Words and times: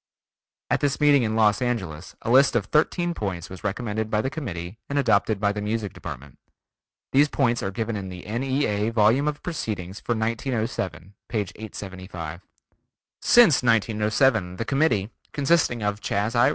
At 0.71 0.79
this 0.79 0.99
meeting 0.99 1.21
in 1.21 1.35
Los 1.35 1.61
Angeles 1.61 2.15
a 2.23 2.31
list 2.31 2.55
of 2.55 2.65
thirteen 2.65 3.13
points 3.13 3.51
was 3.51 3.63
recommended 3.63 4.09
by 4.09 4.19
the 4.21 4.31
committee 4.31 4.79
and 4.89 4.97
adopted 4.97 5.39
by 5.39 5.51
the 5.51 5.61
Music 5.61 5.93
Department. 5.93 6.39
These 7.11 7.27
points 7.27 7.61
are 7.61 7.69
given 7.69 7.95
in 7.95 8.09
the 8.09 8.25
N.E.A. 8.25 8.89
Volume 8.89 9.27
of 9.27 9.43
Proceedings 9.43 9.99
for 9.99 10.13
1907, 10.15 11.13
p. 11.29 11.37
875. 11.37 12.41
Since 13.21 13.61
1907 13.61 14.55
the 14.55 14.65
committee 14.65 15.11
(consisting 15.33 15.83
of 15.83 16.01
Chas. 16.01 16.33
I. 16.35 16.49